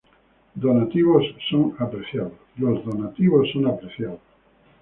Donativos 0.55 1.23
son 1.47 1.75
apreciados. 1.77 2.33